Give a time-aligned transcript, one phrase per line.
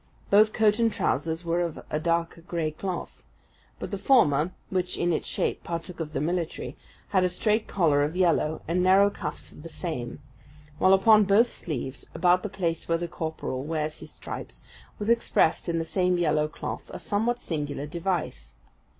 [0.31, 3.21] Both coat and trousers were of a dark grey cloth;
[3.77, 6.75] but the former, which, in its shape, partook of the military,
[7.09, 10.17] had a straight collar of yellow, and narrow cuffs of the same;
[10.79, 14.63] while upon both sleeves, about the place where a corporal wears his stripes,
[14.97, 18.55] was expressed, in the same yellow cloth, a somewhat singular device.